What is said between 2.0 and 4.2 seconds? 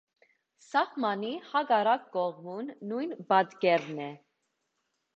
կողմում նույն պատկերն է։